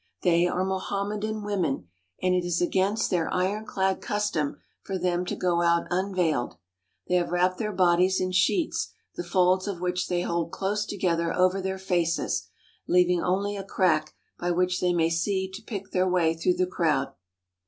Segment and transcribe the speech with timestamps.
[0.23, 1.87] They are Mohammedan women,
[2.23, 6.55] and it is against their ironclad custom for them to go out unveiled.
[7.07, 11.31] They have wrapped their bodies in sheets the folds of which they hold close together
[11.31, 12.47] over their faces,
[12.87, 16.65] leaving only a crack by which they may see to pick their way through the
[16.65, 17.09] crowd.